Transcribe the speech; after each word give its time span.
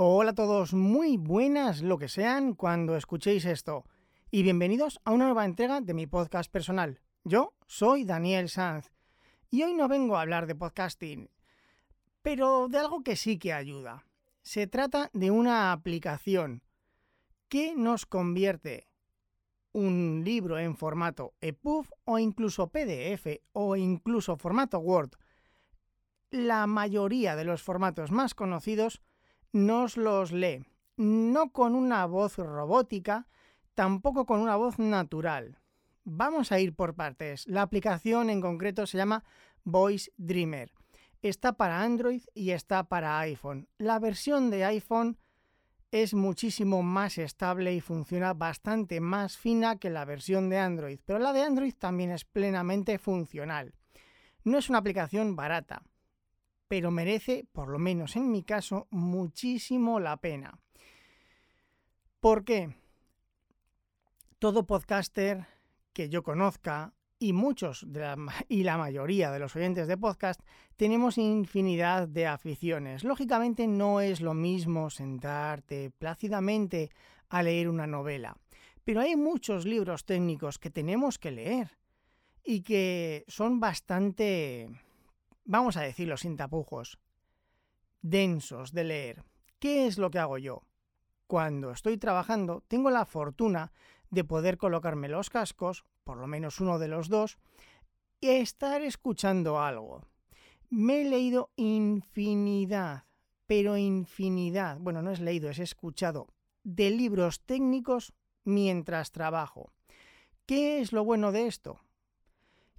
Hola 0.00 0.30
a 0.30 0.34
todos, 0.36 0.74
muy 0.74 1.16
buenas 1.16 1.82
lo 1.82 1.98
que 1.98 2.06
sean 2.06 2.54
cuando 2.54 2.94
escuchéis 2.94 3.44
esto. 3.44 3.84
Y 4.30 4.44
bienvenidos 4.44 5.00
a 5.04 5.10
una 5.10 5.24
nueva 5.24 5.44
entrega 5.44 5.80
de 5.80 5.92
mi 5.92 6.06
podcast 6.06 6.48
personal. 6.52 7.00
Yo 7.24 7.54
soy 7.66 8.04
Daniel 8.04 8.48
Sanz. 8.48 8.92
Y 9.50 9.64
hoy 9.64 9.74
no 9.74 9.88
vengo 9.88 10.16
a 10.16 10.20
hablar 10.20 10.46
de 10.46 10.54
podcasting, 10.54 11.28
pero 12.22 12.68
de 12.68 12.78
algo 12.78 13.02
que 13.02 13.16
sí 13.16 13.40
que 13.40 13.52
ayuda. 13.52 14.06
Se 14.42 14.68
trata 14.68 15.10
de 15.14 15.32
una 15.32 15.72
aplicación 15.72 16.62
que 17.48 17.74
nos 17.74 18.06
convierte 18.06 18.86
un 19.72 20.22
libro 20.24 20.60
en 20.60 20.76
formato 20.76 21.34
EPUB 21.40 21.88
o 22.04 22.20
incluso 22.20 22.68
PDF 22.68 23.40
o 23.50 23.74
incluso 23.74 24.36
formato 24.36 24.78
Word. 24.78 25.16
La 26.30 26.68
mayoría 26.68 27.34
de 27.34 27.44
los 27.44 27.64
formatos 27.64 28.12
más 28.12 28.36
conocidos 28.36 29.02
nos 29.52 29.96
los 29.96 30.32
lee, 30.32 30.64
no 30.96 31.52
con 31.52 31.74
una 31.74 32.06
voz 32.06 32.36
robótica, 32.36 33.26
tampoco 33.74 34.26
con 34.26 34.40
una 34.40 34.56
voz 34.56 34.78
natural. 34.78 35.58
Vamos 36.04 36.52
a 36.52 36.60
ir 36.60 36.74
por 36.74 36.94
partes. 36.94 37.46
La 37.46 37.62
aplicación 37.62 38.30
en 38.30 38.40
concreto 38.40 38.86
se 38.86 38.98
llama 38.98 39.24
Voice 39.64 40.10
Dreamer. 40.16 40.72
Está 41.22 41.52
para 41.54 41.82
Android 41.82 42.22
y 42.34 42.50
está 42.50 42.84
para 42.84 43.18
iPhone. 43.20 43.68
La 43.78 43.98
versión 43.98 44.50
de 44.50 44.64
iPhone 44.64 45.18
es 45.90 46.14
muchísimo 46.14 46.82
más 46.82 47.18
estable 47.18 47.74
y 47.74 47.80
funciona 47.80 48.34
bastante 48.34 49.00
más 49.00 49.36
fina 49.36 49.76
que 49.76 49.90
la 49.90 50.04
versión 50.04 50.50
de 50.50 50.58
Android, 50.58 51.00
pero 51.04 51.18
la 51.18 51.32
de 51.32 51.42
Android 51.42 51.74
también 51.74 52.10
es 52.10 52.24
plenamente 52.24 52.98
funcional. 52.98 53.74
No 54.44 54.58
es 54.58 54.68
una 54.68 54.78
aplicación 54.78 55.34
barata, 55.34 55.82
pero 56.68 56.90
merece, 56.90 57.46
por 57.52 57.68
lo 57.68 57.78
menos 57.78 58.14
en 58.16 58.30
mi 58.30 58.42
caso, 58.42 58.86
muchísimo 58.90 59.98
la 59.98 60.18
pena. 60.18 60.60
¿Por 62.20 62.44
qué? 62.44 62.76
Todo 64.38 64.66
podcaster 64.66 65.46
que 65.92 66.08
yo 66.08 66.22
conozca 66.22 66.92
y 67.18 67.32
muchos 67.32 67.84
y 68.48 68.62
la 68.62 68.78
mayoría 68.78 69.30
de 69.32 69.38
los 69.38 69.56
oyentes 69.56 69.88
de 69.88 69.96
podcast 69.96 70.40
tenemos 70.76 71.18
infinidad 71.18 72.06
de 72.06 72.26
aficiones. 72.26 73.02
Lógicamente 73.02 73.66
no 73.66 74.00
es 74.00 74.20
lo 74.20 74.34
mismo 74.34 74.90
sentarte 74.90 75.90
plácidamente 75.90 76.90
a 77.28 77.42
leer 77.42 77.68
una 77.68 77.86
novela, 77.86 78.36
pero 78.84 79.00
hay 79.00 79.16
muchos 79.16 79.64
libros 79.66 80.04
técnicos 80.04 80.58
que 80.58 80.70
tenemos 80.70 81.18
que 81.18 81.32
leer 81.32 81.76
y 82.44 82.62
que 82.62 83.24
son 83.28 83.60
bastante, 83.60 84.70
vamos 85.48 85.78
a 85.78 85.80
decirlo 85.80 86.16
sin 86.18 86.36
tapujos, 86.36 87.00
densos 88.02 88.72
de 88.72 88.84
leer. 88.84 89.24
¿Qué 89.58 89.86
es 89.86 89.98
lo 89.98 90.10
que 90.10 90.18
hago 90.18 90.38
yo? 90.38 90.62
Cuando 91.26 91.70
estoy 91.72 91.96
trabajando, 91.96 92.62
tengo 92.68 92.90
la 92.90 93.06
fortuna 93.06 93.72
de 94.10 94.24
poder 94.24 94.58
colocarme 94.58 95.08
los 95.08 95.30
cascos, 95.30 95.84
por 96.04 96.18
lo 96.18 96.26
menos 96.26 96.60
uno 96.60 96.78
de 96.78 96.88
los 96.88 97.08
dos, 97.08 97.38
y 98.20 98.28
estar 98.28 98.82
escuchando 98.82 99.58
algo. 99.60 100.06
Me 100.68 101.00
he 101.00 101.04
leído 101.04 101.50
infinidad, 101.56 103.04
pero 103.46 103.78
infinidad, 103.78 104.78
bueno, 104.78 105.00
no 105.00 105.10
es 105.10 105.20
leído, 105.20 105.48
es 105.48 105.58
escuchado, 105.58 106.28
de 106.62 106.90
libros 106.90 107.40
técnicos 107.46 108.12
mientras 108.44 109.12
trabajo. 109.12 109.72
¿Qué 110.44 110.80
es 110.80 110.92
lo 110.92 111.04
bueno 111.04 111.32
de 111.32 111.46
esto? 111.46 111.80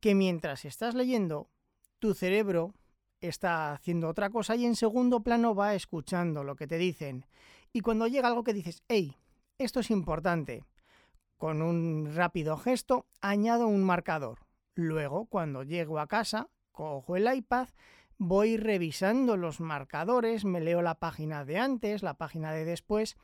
Que 0.00 0.14
mientras 0.14 0.64
estás 0.64 0.94
leyendo, 0.94 1.50
tu 2.04 2.12
cerebro 2.12 2.74
está 3.22 3.72
haciendo 3.72 4.10
otra 4.10 4.28
cosa 4.28 4.56
y 4.56 4.66
en 4.66 4.76
segundo 4.76 5.22
plano 5.22 5.54
va 5.54 5.74
escuchando 5.74 6.44
lo 6.44 6.54
que 6.54 6.66
te 6.66 6.76
dicen. 6.76 7.24
Y 7.72 7.80
cuando 7.80 8.06
llega 8.06 8.28
algo 8.28 8.44
que 8.44 8.52
dices, 8.52 8.82
hey, 8.88 9.16
esto 9.56 9.80
es 9.80 9.90
importante, 9.90 10.66
con 11.38 11.62
un 11.62 12.14
rápido 12.14 12.58
gesto 12.58 13.06
añado 13.22 13.68
un 13.68 13.82
marcador. 13.84 14.40
Luego, 14.74 15.24
cuando 15.24 15.62
llego 15.62 15.98
a 15.98 16.06
casa, 16.06 16.50
cojo 16.72 17.16
el 17.16 17.34
iPad, 17.34 17.68
voy 18.18 18.58
revisando 18.58 19.38
los 19.38 19.60
marcadores, 19.60 20.44
me 20.44 20.60
leo 20.60 20.82
la 20.82 20.96
página 20.96 21.46
de 21.46 21.58
antes, 21.58 22.02
la 22.02 22.18
página 22.18 22.52
de 22.52 22.66
después 22.66 23.16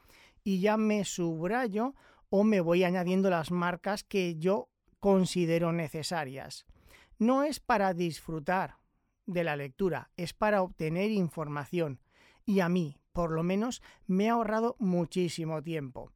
y 0.43 0.61
ya 0.61 0.79
me 0.79 1.05
subrayo 1.05 1.95
o 2.31 2.45
me 2.45 2.63
voy 2.63 2.85
añadiendo 2.85 3.29
las 3.29 3.51
marcas 3.51 4.05
que 4.05 4.37
yo 4.37 4.71
considero 5.01 5.71
necesarias. 5.71 6.65
No 7.21 7.43
es 7.43 7.61
para 7.61 7.93
disfrutar 7.93 8.79
de 9.27 9.45
la 9.45 9.55
lectura, 9.55 10.11
es 10.17 10.33
para 10.33 10.63
obtener 10.63 11.11
información 11.11 12.01
y 12.47 12.61
a 12.61 12.71
mí, 12.71 12.97
por 13.13 13.31
lo 13.31 13.43
menos, 13.43 13.83
me 14.07 14.31
ha 14.31 14.33
ahorrado 14.33 14.75
muchísimo 14.79 15.63
tiempo. 15.63 16.13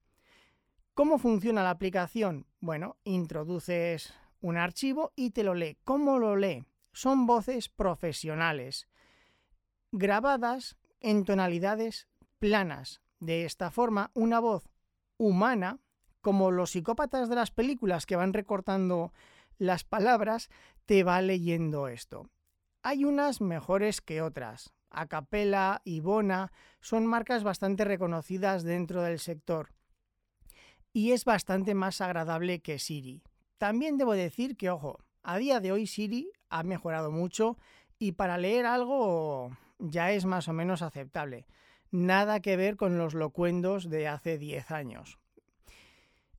¿Cómo 0.94 1.18
funciona 1.18 1.62
la 1.62 1.68
aplicación? 1.68 2.46
Bueno, 2.58 2.96
introduces 3.04 4.14
un 4.40 4.56
archivo 4.56 5.12
y 5.14 5.32
te 5.32 5.44
lo 5.44 5.52
lee. 5.52 5.76
¿Cómo 5.84 6.18
lo 6.18 6.36
lee? 6.36 6.64
Son 6.94 7.26
voces 7.26 7.68
profesionales, 7.68 8.88
grabadas 9.92 10.78
en 11.00 11.26
tonalidades 11.26 12.08
planas. 12.38 13.02
De 13.20 13.44
esta 13.44 13.70
forma, 13.70 14.10
una 14.14 14.40
voz 14.40 14.70
humana, 15.18 15.80
como 16.22 16.50
los 16.50 16.70
psicópatas 16.70 17.28
de 17.28 17.34
las 17.34 17.50
películas 17.50 18.06
que 18.06 18.16
van 18.16 18.32
recortando 18.32 19.12
las 19.58 19.84
palabras, 19.84 20.50
te 20.86 21.04
va 21.04 21.20
leyendo 21.22 21.88
esto. 21.88 22.30
Hay 22.82 23.04
unas 23.04 23.40
mejores 23.40 24.00
que 24.00 24.22
otras. 24.22 24.74
Acapella, 24.90 25.80
Ivona, 25.84 26.52
son 26.80 27.06
marcas 27.06 27.42
bastante 27.42 27.84
reconocidas 27.84 28.62
dentro 28.62 29.02
del 29.02 29.18
sector 29.18 29.70
y 30.94 31.10
es 31.10 31.24
bastante 31.24 31.74
más 31.74 32.00
agradable 32.00 32.62
que 32.62 32.78
Siri. 32.78 33.22
También 33.58 33.98
debo 33.98 34.12
decir 34.12 34.56
que, 34.56 34.70
ojo, 34.70 35.00
a 35.22 35.36
día 35.36 35.60
de 35.60 35.72
hoy 35.72 35.86
Siri 35.86 36.30
ha 36.48 36.62
mejorado 36.62 37.10
mucho 37.10 37.58
y 37.98 38.12
para 38.12 38.38
leer 38.38 38.64
algo 38.64 39.50
ya 39.78 40.12
es 40.12 40.24
más 40.24 40.48
o 40.48 40.52
menos 40.52 40.82
aceptable. 40.82 41.46
Nada 41.90 42.40
que 42.40 42.56
ver 42.56 42.76
con 42.76 42.96
los 42.96 43.14
locuendos 43.14 43.90
de 43.90 44.08
hace 44.08 44.38
10 44.38 44.70
años. 44.70 45.18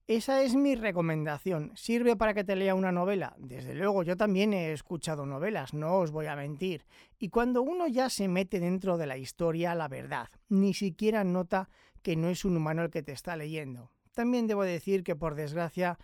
Esa 0.07 0.43
es 0.43 0.53
mi 0.53 0.75
recomendación. 0.75 1.71
¿Sirve 1.75 2.15
para 2.15 2.35
que 2.35 2.43
te 2.43 2.55
lea 2.55 2.75
una 2.75 2.91
novela? 2.91 3.35
Desde 3.39 3.73
luego, 3.73 4.03
yo 4.03 4.15
también 4.15 4.53
he 4.53 4.71
escuchado 4.71 5.25
novelas, 5.25 5.73
no 5.73 5.95
os 5.95 6.11
voy 6.11 6.27
a 6.27 6.35
mentir. 6.35 6.85
Y 7.17 7.29
cuando 7.29 7.63
uno 7.63 7.87
ya 7.87 8.11
se 8.11 8.27
mete 8.27 8.59
dentro 8.59 8.99
de 8.99 9.07
la 9.07 9.17
historia, 9.17 9.73
la 9.73 9.87
verdad, 9.87 10.29
ni 10.47 10.75
siquiera 10.75 11.23
nota 11.23 11.69
que 12.03 12.15
no 12.15 12.29
es 12.29 12.45
un 12.45 12.55
humano 12.55 12.83
el 12.83 12.91
que 12.91 13.01
te 13.01 13.13
está 13.13 13.35
leyendo. 13.35 13.89
También 14.13 14.45
debo 14.45 14.63
decir 14.63 15.03
que 15.03 15.15
por 15.15 15.33
desgracia 15.33 15.97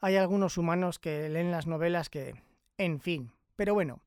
hay 0.00 0.16
algunos 0.16 0.58
humanos 0.58 0.98
que 0.98 1.30
leen 1.30 1.50
las 1.50 1.66
novelas 1.66 2.10
que... 2.10 2.34
En 2.76 3.00
fin. 3.00 3.32
Pero 3.56 3.72
bueno. 3.72 4.02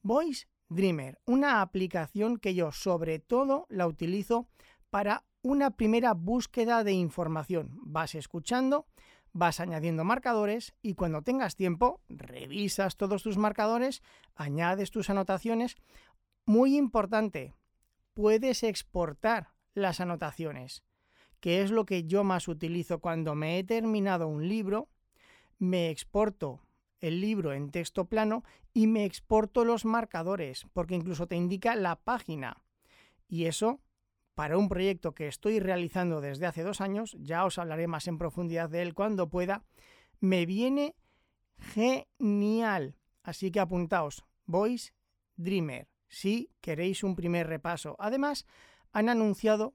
Voice 0.00 0.46
Dreamer, 0.70 1.18
una 1.26 1.60
aplicación 1.60 2.38
que 2.38 2.54
yo 2.54 2.72
sobre 2.72 3.18
todo 3.18 3.66
la 3.68 3.86
utilizo 3.86 4.48
para 4.88 5.24
una 5.42 5.70
primera 5.70 6.14
búsqueda 6.14 6.84
de 6.84 6.92
información. 6.92 7.70
Vas 7.82 8.14
escuchando, 8.14 8.86
vas 9.32 9.60
añadiendo 9.60 10.04
marcadores 10.04 10.74
y 10.82 10.94
cuando 10.94 11.22
tengas 11.22 11.56
tiempo 11.56 12.00
revisas 12.08 12.96
todos 12.96 13.22
tus 13.22 13.38
marcadores, 13.38 14.02
añades 14.34 14.90
tus 14.90 15.10
anotaciones. 15.10 15.76
Muy 16.44 16.76
importante, 16.76 17.54
puedes 18.14 18.62
exportar 18.62 19.54
las 19.74 20.00
anotaciones 20.00 20.82
que 21.40 21.62
es 21.62 21.70
lo 21.70 21.86
que 21.86 22.04
yo 22.04 22.22
más 22.22 22.48
utilizo 22.48 23.00
cuando 23.00 23.34
me 23.34 23.58
he 23.58 23.64
terminado 23.64 24.28
un 24.28 24.46
libro, 24.46 24.88
me 25.58 25.90
exporto 25.90 26.60
el 27.00 27.20
libro 27.20 27.54
en 27.54 27.70
texto 27.70 28.04
plano 28.04 28.44
y 28.74 28.86
me 28.86 29.06
exporto 29.06 29.64
los 29.64 29.86
marcadores, 29.86 30.66
porque 30.74 30.94
incluso 30.94 31.26
te 31.26 31.36
indica 31.36 31.74
la 31.76 31.96
página. 31.96 32.62
Y 33.26 33.46
eso, 33.46 33.80
para 34.40 34.56
un 34.56 34.70
proyecto 34.70 35.12
que 35.12 35.28
estoy 35.28 35.60
realizando 35.60 36.22
desde 36.22 36.46
hace 36.46 36.62
dos 36.62 36.80
años, 36.80 37.14
ya 37.20 37.44
os 37.44 37.58
hablaré 37.58 37.86
más 37.88 38.08
en 38.08 38.16
profundidad 38.16 38.70
de 38.70 38.80
él 38.80 38.94
cuando 38.94 39.28
pueda, 39.28 39.66
me 40.18 40.46
viene 40.46 40.96
genial. 41.58 42.96
Así 43.22 43.50
que 43.50 43.60
apuntaos, 43.60 44.24
Voice 44.46 44.94
Dreamer, 45.36 45.88
si 46.08 46.48
queréis 46.62 47.04
un 47.04 47.16
primer 47.16 47.48
repaso. 47.48 47.96
Además, 47.98 48.46
han 48.92 49.10
anunciado 49.10 49.74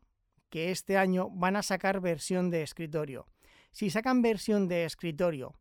que 0.50 0.71
este 0.71 0.97
año 0.97 1.29
van 1.29 1.57
a 1.57 1.61
sacar 1.61 2.01
versión 2.01 2.50
de 2.50 2.63
escritorio. 2.63 3.27
Si 3.71 3.91
sacan 3.91 4.23
versión 4.23 4.68
de 4.68 4.85
escritorio 4.85 5.59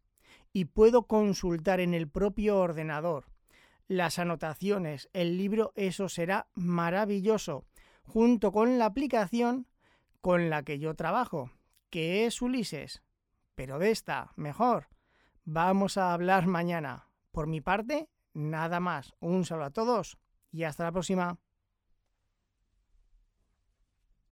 y 0.50 0.64
puedo 0.64 1.06
consultar 1.06 1.78
en 1.78 1.92
el 1.92 2.08
propio 2.08 2.56
ordenador 2.56 3.26
las 3.86 4.18
anotaciones, 4.18 5.10
el 5.12 5.36
libro, 5.36 5.74
eso 5.76 6.08
será 6.08 6.48
maravilloso, 6.54 7.66
junto 8.04 8.52
con 8.52 8.78
la 8.78 8.86
aplicación 8.86 9.66
con 10.20 10.48
la 10.50 10.62
que 10.62 10.78
yo 10.78 10.94
trabajo, 10.94 11.50
que 11.90 12.26
es 12.26 12.40
Ulises. 12.40 13.02
Pero 13.54 13.78
de 13.78 13.90
esta, 13.90 14.32
mejor, 14.36 14.88
vamos 15.44 15.98
a 15.98 16.12
hablar 16.12 16.46
mañana. 16.46 17.08
Por 17.30 17.46
mi 17.46 17.60
parte, 17.60 18.08
nada 18.32 18.80
más. 18.80 19.14
Un 19.20 19.44
saludo 19.44 19.66
a 19.66 19.70
todos 19.70 20.18
y 20.50 20.64
hasta 20.64 20.84
la 20.84 20.92
próxima. 20.92 21.38